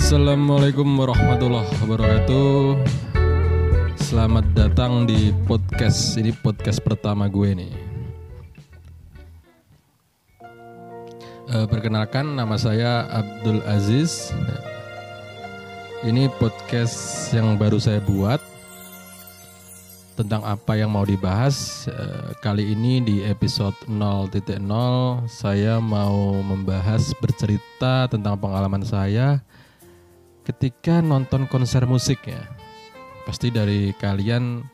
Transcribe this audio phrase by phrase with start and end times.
[0.00, 2.80] Assalamualaikum warahmatullahi wabarakatuh.
[4.00, 7.72] Selamat datang di podcast ini podcast pertama gue nih.
[11.52, 14.32] Eh, perkenalkan nama saya Abdul Aziz.
[16.00, 18.40] Ini podcast yang baru saya buat
[20.16, 21.84] tentang apa yang mau dibahas.
[21.92, 24.32] Eh, kali ini di episode 0.0
[25.28, 29.44] saya mau membahas bercerita tentang pengalaman saya
[30.50, 32.42] ketika nonton konser musik ya
[33.22, 34.66] pasti dari kalian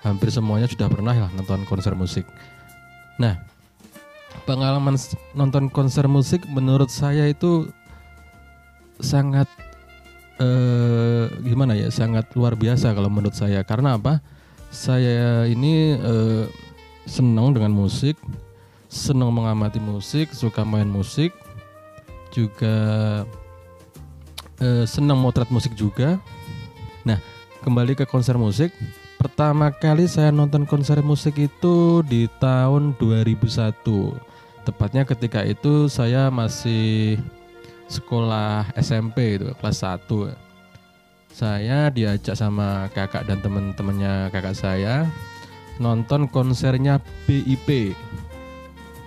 [0.00, 2.24] hampir semuanya sudah pernah ya nonton konser musik.
[3.20, 3.36] Nah
[4.48, 4.96] pengalaman
[5.36, 7.68] nonton konser musik menurut saya itu
[9.00, 9.48] sangat
[10.40, 13.60] eh, gimana ya sangat luar biasa kalau menurut saya.
[13.68, 14.24] Karena apa?
[14.72, 16.44] Saya ini eh,
[17.04, 18.16] senang dengan musik
[18.94, 21.34] senang mengamati musik suka main musik
[22.30, 22.76] juga
[24.60, 26.20] eh, senang motret musik juga.
[27.02, 27.18] Nah,
[27.64, 28.74] kembali ke konser musik.
[29.16, 33.72] Pertama kali saya nonton konser musik itu di tahun 2001.
[34.68, 37.16] Tepatnya ketika itu saya masih
[37.88, 40.36] sekolah SMP itu, kelas 1.
[41.34, 45.08] Saya diajak sama kakak dan teman-temannya kakak saya
[45.82, 47.96] nonton konsernya BIP.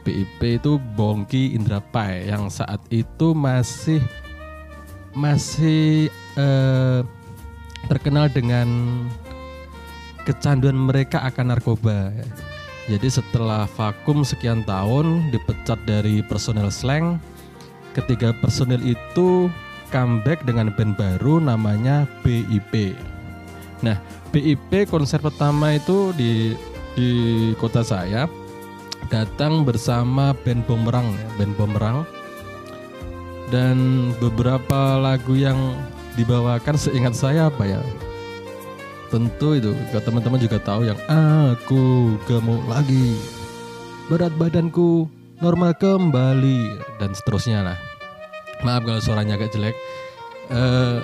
[0.04, 4.00] BIP itu Bongki Indrapai yang saat itu masih
[5.18, 7.02] masih eh,
[7.90, 8.70] terkenal dengan
[10.22, 12.14] kecanduan mereka akan narkoba.
[12.88, 17.20] Jadi setelah vakum sekian tahun dipecat dari personel slang,
[17.98, 19.52] ketiga personel itu
[19.90, 22.95] comeback dengan band baru namanya BIP.
[23.84, 24.00] Nah,
[24.32, 26.56] BIP konser pertama itu di
[26.95, 27.10] di
[27.60, 28.26] kota saya
[29.12, 32.17] datang bersama band Bumerang ya, band Bumerang
[33.48, 35.56] dan beberapa lagu yang
[36.20, 37.81] dibawakan seingat saya apa ya?
[39.08, 43.16] Tentu itu kalau teman-teman juga tahu yang aku gemuk lagi.
[44.11, 45.08] Berat badanku
[45.39, 47.77] normal kembali dan seterusnya lah.
[48.67, 49.76] Maaf kalau suaranya agak jelek.
[50.52, 51.00] Eh,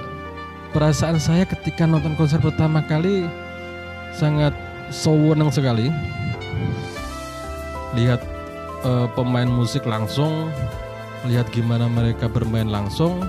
[0.76, 3.24] perasaan saya ketika nonton konser pertama kali
[4.12, 4.52] sangat
[4.92, 5.88] sewenang sekali.
[7.96, 8.20] Lihat
[8.84, 10.52] eh, pemain musik langsung
[11.28, 13.24] lihat gimana mereka bermain langsung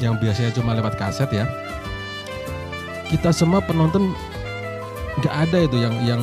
[0.00, 1.44] yang biasanya cuma lewat kaset ya.
[3.06, 4.12] Kita semua penonton
[5.22, 6.22] nggak ada itu yang yang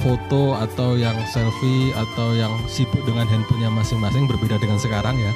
[0.00, 5.32] foto atau yang selfie atau yang sibuk dengan handphonenya masing-masing berbeda dengan sekarang ya.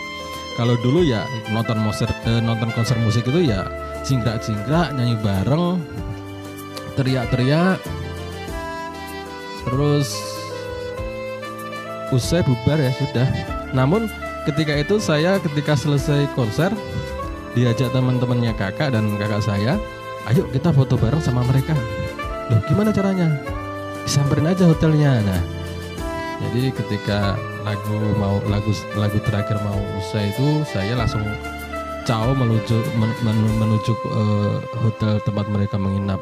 [0.54, 3.66] Kalau dulu ya nonton konser eh, nonton konser musik itu ya
[4.06, 5.82] jingkrak-jingkrak nyanyi bareng
[6.94, 7.82] teriak-teriak
[9.66, 10.14] terus
[12.14, 13.28] usai bubar ya sudah.
[13.74, 14.06] Namun
[14.44, 16.70] ketika itu saya ketika selesai konser
[17.56, 19.80] diajak teman-temannya kakak dan kakak saya
[20.28, 21.72] ayo kita foto bareng sama mereka.
[22.52, 23.40] Loh gimana caranya?
[24.04, 25.20] Disamperin aja hotelnya.
[25.24, 25.42] Nah
[26.50, 31.24] jadi ketika lagu mau lagu lagu terakhir mau usai itu saya langsung
[32.04, 36.20] caw menuju men- men- menuju eh, hotel tempat mereka menginap.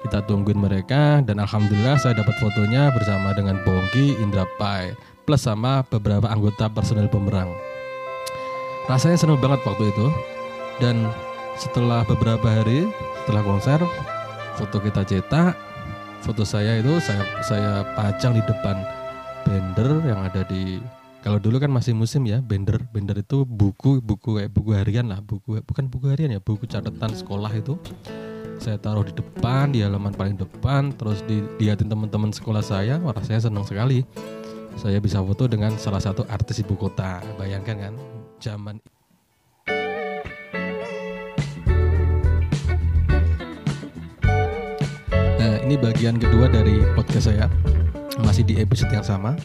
[0.00, 4.96] Kita tungguin mereka dan alhamdulillah saya dapat fotonya bersama dengan Bongki Indra Pai
[5.30, 7.54] plus sama beberapa anggota personel pemerang
[8.90, 10.06] rasanya seneng banget waktu itu.
[10.82, 11.06] Dan
[11.54, 12.90] setelah beberapa hari
[13.22, 13.78] setelah konser
[14.58, 15.54] foto kita cetak
[16.24, 18.80] foto saya itu saya saya pajang di depan
[19.46, 20.80] banner yang ada di
[21.20, 25.20] kalau dulu kan masih musim ya banner banner itu buku buku kayak buku harian lah
[25.20, 27.78] buku bukan buku harian ya buku catatan sekolah itu.
[28.60, 33.48] Saya taruh di depan di halaman paling depan terus dilihatin teman-teman sekolah saya wah rasanya
[33.48, 34.04] senang sekali
[34.78, 37.94] saya bisa foto dengan salah satu artis ibu kota bayangkan kan
[38.38, 38.76] zaman
[45.40, 47.48] Nah, ini bagian kedua dari podcast saya.
[48.20, 49.40] Masih di episode yang sama.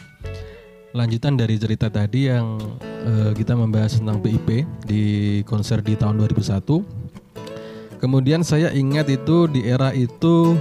[0.92, 7.96] Lanjutan dari cerita tadi yang eh, kita membahas tentang BIP di konser di tahun 2001.
[7.96, 10.52] Kemudian saya ingat itu di era itu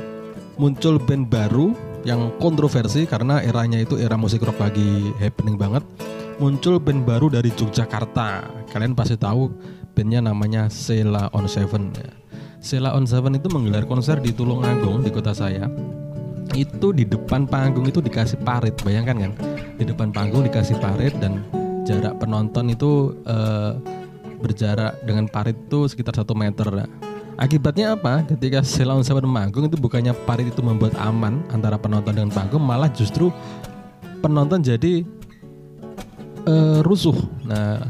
[0.56, 1.76] muncul band baru
[2.06, 5.82] yang kontroversi karena eranya itu era musik rock lagi happening banget.
[6.38, 8.46] Muncul band baru dari Yogyakarta.
[8.70, 9.50] Kalian pasti tahu
[9.98, 12.12] bandnya namanya Sela on Seven ya.
[12.62, 15.66] Sela on Seven itu menggelar konser di Tulungagung di kota saya.
[16.54, 19.32] Itu di depan panggung itu dikasih parit, bayangkan kan?
[19.76, 21.42] Di depan panggung dikasih parit dan
[21.90, 23.72] jarak penonton itu eh,
[24.40, 26.68] berjarak dengan parit itu sekitar satu meter.
[27.36, 28.24] Akibatnya apa?
[28.24, 32.88] Ketika on Seven manggung itu bukannya parit itu membuat aman antara penonton dengan panggung, malah
[32.96, 33.28] justru
[34.24, 35.04] penonton jadi
[36.48, 37.16] eh, rusuh.
[37.44, 37.84] Nah,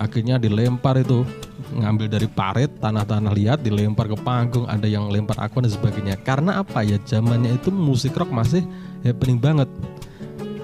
[0.00, 1.26] akhirnya dilempar itu
[1.74, 6.64] ngambil dari parit tanah-tanah liat dilempar ke panggung ada yang lempar akun dan sebagainya karena
[6.64, 8.64] apa ya zamannya itu musik rock masih
[9.04, 9.68] happening banget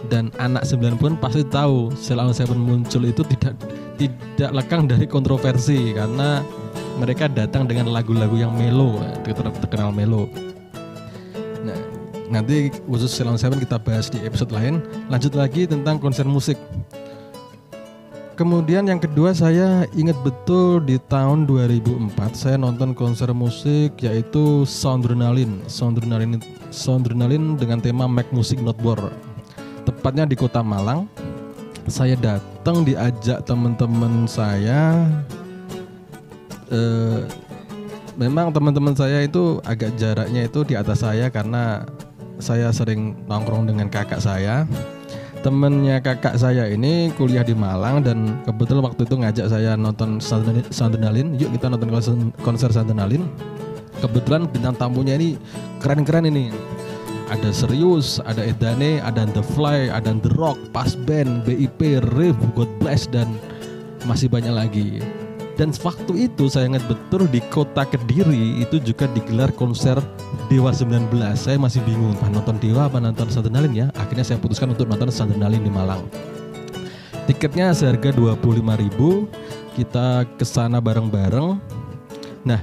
[0.08, 3.58] dan anak 90 pasti tahu Sheila Seven muncul itu tidak
[4.00, 6.40] tidak lekang dari kontroversi karena
[6.98, 9.02] mereka datang dengan lagu-lagu yang melo
[9.62, 10.30] terkenal melo
[11.64, 11.78] nah
[12.30, 16.58] nanti khusus Sheila Seven kita bahas di episode lain lanjut lagi tentang konser musik
[18.34, 25.62] Kemudian yang kedua saya ingat betul di tahun 2004 saya nonton konser musik yaitu Soundrenalin.
[25.70, 26.42] Soundrenalin
[26.74, 29.14] Soundrenalin dengan tema Make Music Not Bore.
[29.86, 31.06] Tepatnya di Kota Malang.
[31.86, 35.06] Saya datang diajak teman-teman saya
[36.70, 37.18] eh,
[38.14, 41.82] memang teman-teman saya itu agak jaraknya itu di atas saya karena
[42.38, 44.66] saya sering nongkrong dengan kakak saya.
[45.44, 50.16] Temennya kakak saya ini kuliah di Malang dan kebetulan waktu itu ngajak saya nonton
[50.72, 51.92] Sandunalin yuk kita nonton
[52.40, 53.28] konser, Sandunalin
[54.00, 55.36] kebetulan bintang tamunya ini
[55.84, 56.48] keren-keren ini.
[57.28, 62.68] Ada serius, ada Edane, ada The Fly, ada The Rock, Pas Band, BIP, Riff, God
[62.78, 63.26] Bless dan
[64.04, 65.00] masih banyak lagi.
[65.54, 69.94] Dan waktu itu saya ingat betul di kota Kediri itu juga digelar konser
[70.50, 71.14] Dewa 19.
[71.38, 73.86] Saya masih bingung apa nonton Dewa apa nonton Sandernalin ya.
[73.94, 76.02] Akhirnya saya putuskan untuk nonton Sandernalin di Malang.
[77.30, 79.78] Tiketnya seharga 25.000.
[79.78, 81.58] Kita ke sana bareng-bareng.
[82.42, 82.60] Nah,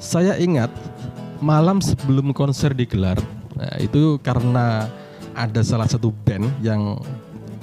[0.00, 0.72] saya ingat
[1.44, 3.20] malam sebelum konser digelar.
[3.52, 4.88] Nah, itu karena
[5.36, 6.96] ada salah satu band yang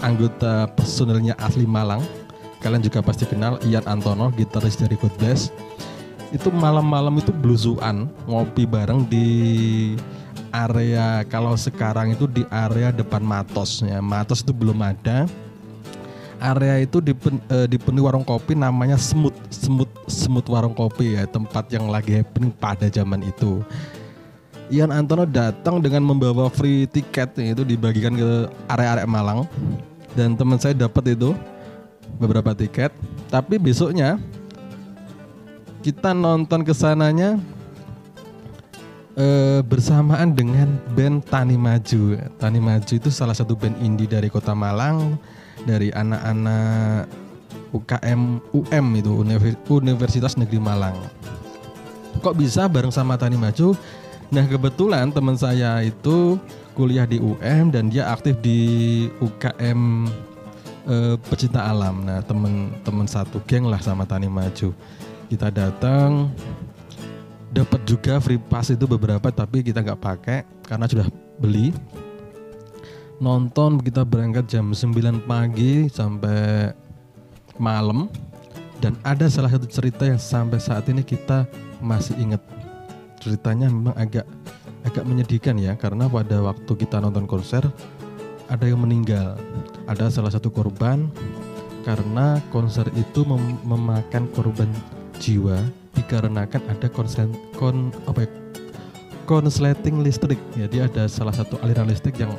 [0.05, 2.05] anggota personilnya asli Malang
[2.59, 5.53] kalian juga pasti kenal Ian Antono gitaris dari God Bless
[6.35, 9.27] itu malam-malam itu blusuan ngopi bareng di
[10.51, 15.27] area kalau sekarang itu di area depan Matos ya Matos itu belum ada.
[16.37, 21.65] Area itu dipen, uh, dipenuhi warung kopi namanya Semut Semut Semut warung kopi ya tempat
[21.73, 23.65] yang lagi happening pada zaman itu.
[24.69, 29.49] Ian Antono datang dengan membawa free tiket itu dibagikan ke area-area Malang.
[30.13, 31.33] Dan teman saya dapat itu
[32.17, 32.93] beberapa tiket.
[33.29, 34.17] Tapi besoknya
[35.85, 37.39] kita nonton ke sananya
[39.15, 42.17] eh, bersamaan dengan band Tani Maju.
[42.37, 45.15] Tani Maju itu salah satu band indie dari kota Malang
[45.65, 47.09] dari anak-anak
[47.73, 48.21] UKM
[48.53, 49.11] UM itu
[49.69, 50.97] Universitas Negeri Malang.
[52.21, 53.77] Kok bisa bareng sama Tani Maju?
[54.27, 56.35] Nah kebetulan teman saya itu
[56.75, 58.59] kuliah di UM dan dia aktif di
[59.23, 60.05] UKM
[60.87, 62.01] uh, pecinta alam.
[62.07, 64.71] Nah, temen-temen satu geng lah sama Tani Maju.
[65.27, 66.31] Kita datang,
[67.51, 71.07] dapat juga free pass itu beberapa, tapi kita nggak pakai karena sudah
[71.37, 71.75] beli.
[73.19, 76.69] Nonton kita berangkat jam 9 pagi sampai
[77.57, 78.07] malam
[78.77, 81.49] dan ada salah satu cerita yang sampai saat ini kita
[81.81, 82.41] masih ingat
[83.17, 84.25] ceritanya memang agak
[84.85, 87.65] agak menyedihkan ya karena pada waktu kita nonton konser
[88.47, 89.35] ada yang meninggal.
[89.87, 91.07] Ada salah satu korban
[91.87, 94.67] karena konser itu mem memakan korban
[95.23, 95.55] jiwa
[95.95, 98.29] dikarenakan ada konsen kon apa ya,
[99.23, 100.39] konsleting listrik.
[100.55, 102.31] Jadi ada salah satu aliran listrik yang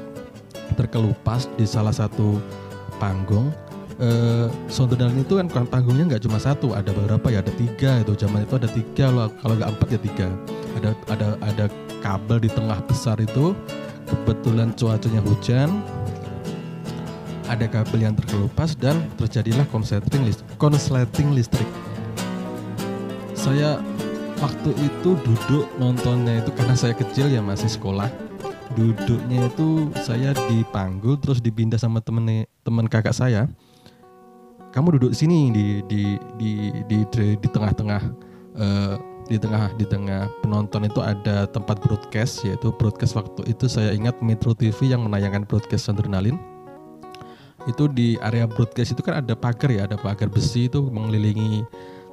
[0.77, 2.41] terkelupas di salah satu
[3.01, 3.49] panggung.
[3.99, 8.55] Eh, itu kan panggungnya nggak cuma satu, ada beberapa ya, ada tiga itu zaman itu
[8.55, 10.29] ada tiga loh, kalau nggak empat ya tiga.
[10.79, 11.65] Ada ada ada
[11.99, 13.59] kabel di tengah besar itu
[14.07, 15.83] kebetulan cuacanya hujan
[17.49, 21.67] ada kabel yang terkelupas dan terjadilah konsleting listrik, konsleting listrik.
[23.33, 23.81] Saya
[24.39, 28.13] waktu itu duduk nontonnya itu karena saya kecil ya masih sekolah.
[28.77, 33.49] Duduknya itu saya dipanggul terus dipindah sama temen teman kakak saya.
[34.69, 36.03] Kamu duduk sini di di
[36.37, 36.53] di
[36.85, 36.99] di
[37.41, 38.03] di tengah-tengah
[38.61, 38.95] uh,
[39.29, 44.21] di tengah di tengah penonton itu ada tempat broadcast yaitu broadcast waktu itu saya ingat
[44.25, 46.41] Metro TV yang menayangkan broadcast adrenalin
[47.69, 51.63] itu di area broadcast itu kan ada pagar ya, ada pagar besi itu mengelilingi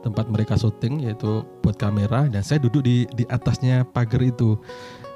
[0.05, 4.53] tempat mereka syuting yaitu buat kamera dan saya duduk di di atasnya pagar itu.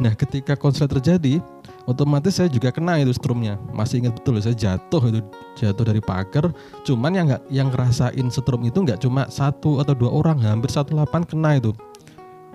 [0.02, 1.38] Nah, ketika konser terjadi,
[1.86, 3.62] otomatis saya juga kena itu strumnya.
[3.70, 5.22] Masih ingat betul saya jatuh itu
[5.62, 6.50] jatuh dari pagar.
[6.88, 10.98] Cuman yang nggak yang ngerasain strum itu nggak cuma satu atau dua orang, hampir satu
[10.98, 11.70] delapan kena itu.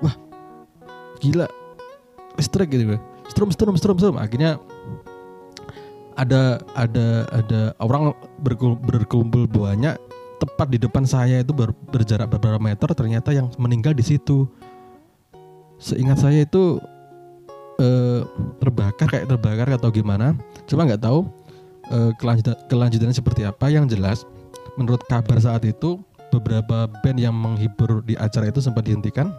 [0.02, 0.16] Wah,
[1.22, 1.46] gila
[2.34, 2.98] listrik gitu.
[3.30, 4.16] Strum strum strum strum.
[4.18, 4.58] Akhirnya
[6.14, 8.14] ada ada ada orang
[8.86, 9.98] berkumpul banyak
[10.38, 14.46] tepat di depan saya itu ber, berjarak beberapa meter ternyata yang meninggal di situ
[15.78, 16.78] seingat saya itu
[17.82, 18.22] eh,
[18.62, 20.38] terbakar kayak terbakar atau gimana
[20.70, 21.26] cuma nggak tahu
[21.90, 24.22] eh, kelanjutan kelanjutannya seperti apa yang jelas
[24.78, 25.98] menurut kabar saat itu
[26.34, 29.30] beberapa band yang menghibur di acara itu sempat dihentikan.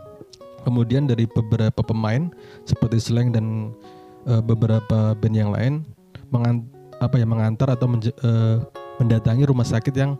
[0.64, 2.32] Kemudian dari beberapa pemain
[2.66, 3.76] seperti Slang dan
[4.26, 5.86] uh, beberapa band yang lain
[6.30, 6.66] mengan,
[7.02, 8.64] apa ya mengantar atau menje, uh,
[9.02, 10.18] mendatangi rumah sakit yang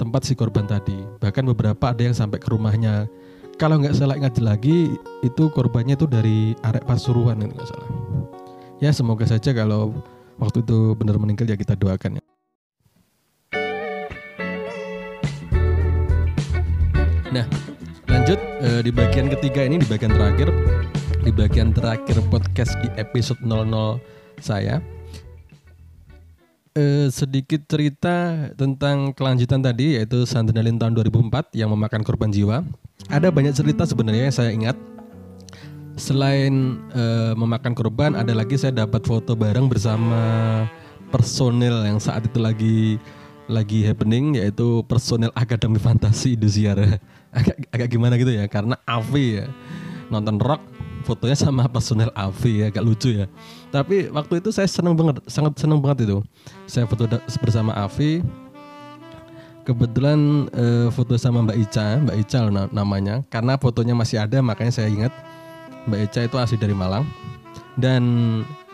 [0.00, 0.96] tempat si korban tadi.
[1.22, 3.06] Bahkan beberapa ada yang sampai ke rumahnya.
[3.54, 7.90] Kalau nggak salah ingat lagi itu korbannya itu dari arek Pasuruan nggak salah.
[8.82, 9.94] Ya semoga saja kalau
[10.42, 12.24] waktu itu benar meninggal ya kita doakan ya.
[17.30, 17.46] Nah,
[18.06, 20.50] lanjut uh, di bagian ketiga ini di bagian terakhir
[21.24, 23.98] di bagian terakhir podcast di episode 00
[24.38, 24.78] saya
[26.74, 32.62] uh, sedikit cerita tentang kelanjutan tadi yaitu Sandrinalin tahun 2004 yang memakan korban jiwa.
[33.10, 34.76] Ada banyak cerita sebenarnya yang saya ingat.
[35.94, 40.18] Selain uh, memakan korban, ada lagi saya dapat foto bareng bersama
[41.14, 42.98] personil yang saat itu lagi
[43.46, 46.80] lagi happening yaitu personel Akademi Fantasi Indosiar
[47.38, 49.46] agak agak gimana gitu ya karena Avi ya
[50.10, 50.73] nonton rock
[51.04, 53.28] fotonya sama personel Avi ya agak lucu ya.
[53.68, 56.18] Tapi waktu itu saya seneng banget sangat seneng banget itu.
[56.64, 57.04] Saya foto
[57.44, 58.24] bersama Avi
[59.68, 62.38] kebetulan eh, foto sama Mbak Ica Mbak Ica
[62.72, 63.20] namanya.
[63.28, 65.12] Karena fotonya masih ada makanya saya ingat.
[65.84, 67.04] Mbak Ica itu asli dari Malang.
[67.76, 68.02] Dan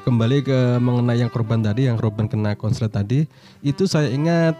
[0.06, 3.28] kembali ke mengenai yang korban tadi yang korban kena konslet tadi
[3.60, 4.56] itu saya ingat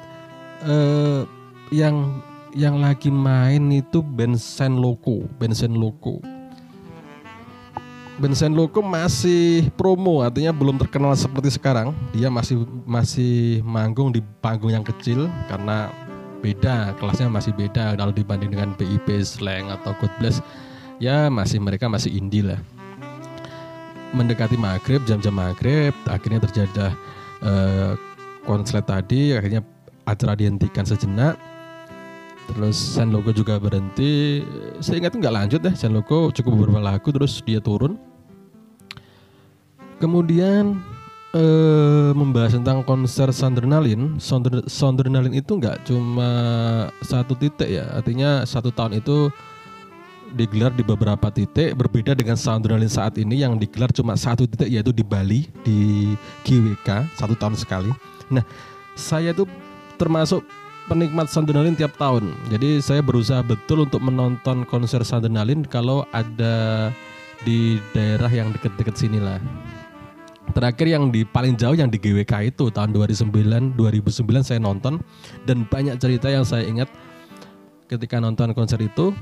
[0.68, 1.24] eh,
[1.72, 2.20] yang
[2.54, 6.18] yang lagi main itu Bensen Loco, Bensen Loco.
[8.20, 11.96] Bensen Loco masih promo, artinya belum terkenal seperti sekarang.
[12.12, 15.88] Dia masih masih manggung di panggung yang kecil karena
[16.44, 20.44] beda, kelasnya masih beda kalau dibanding dengan BIP, Slang atau God Bless.
[21.00, 22.60] Ya masih mereka masih indie lah.
[24.12, 26.92] Mendekati maghrib, jam-jam maghrib, akhirnya terjadi
[27.40, 27.96] uh,
[28.44, 29.64] konslet tadi, akhirnya
[30.04, 31.40] acara dihentikan sejenak
[32.50, 34.42] terus San Logo juga berhenti
[34.82, 38.09] saya ingat nggak lanjut deh San Logo cukup beberapa lagu terus dia turun
[40.00, 40.80] kemudian
[41.36, 46.30] eh, membahas tentang konser Sondernalin Sonder, itu nggak cuma
[47.04, 49.30] satu titik ya artinya satu tahun itu
[50.30, 54.90] digelar di beberapa titik berbeda dengan Sondernalin saat ini yang digelar cuma satu titik yaitu
[54.90, 56.14] di Bali di
[56.48, 57.92] GWK satu tahun sekali
[58.32, 58.42] nah
[58.96, 59.46] saya tuh
[60.00, 60.40] termasuk
[60.90, 62.34] penikmat Sandunalin tiap tahun.
[62.50, 66.90] Jadi saya berusaha betul untuk menonton konser Sandunalin kalau ada
[67.46, 69.38] di daerah yang deket-deket sini lah.
[70.50, 74.98] Terakhir yang di paling jauh yang di GWK itu tahun 2009 2009 saya nonton.
[75.44, 76.88] Dan banyak cerita yang saya ingat
[77.86, 79.12] ketika nonton konser itu.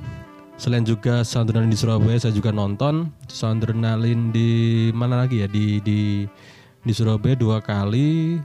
[0.58, 3.12] Selain juga Sandunalin di Surabaya saya juga nonton.
[3.30, 4.50] Sandunalin di
[4.94, 5.48] mana lagi ya?
[5.50, 6.24] Di di
[6.82, 8.40] di Surabaya dua kali.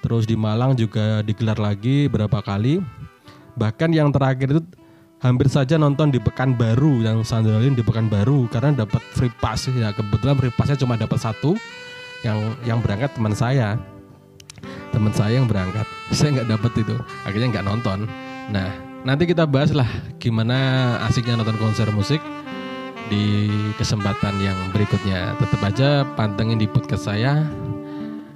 [0.00, 2.78] Terus di Malang juga digelar lagi berapa kali.
[3.58, 4.62] Bahkan yang terakhir itu
[5.22, 8.48] hampir saja nonton di Pekanbaru yang Sandalin di Pekanbaru.
[8.50, 9.90] Karena dapat free pass ya.
[9.94, 11.54] Kebetulan free passnya cuma dapat satu
[12.26, 13.78] yang yang berangkat teman saya.
[14.90, 15.86] Teman saya yang berangkat.
[16.16, 16.96] Saya nggak dapat itu.
[17.26, 17.98] Akhirnya nggak nonton.
[18.50, 18.70] Nah
[19.06, 19.86] nanti kita bahas lah
[20.18, 20.56] gimana
[21.06, 22.18] asiknya nonton konser musik
[23.12, 25.36] di kesempatan yang berikutnya.
[25.38, 27.46] Tetap aja pantengin di podcast saya.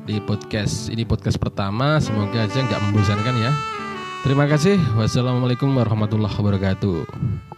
[0.04, 1.98] Di podcast ini podcast pertama.
[2.02, 3.52] Semoga aja nggak membosankan ya.
[4.20, 4.76] Terima kasih.
[5.00, 7.49] Wassalamualaikum warahmatullahi wabarakatuh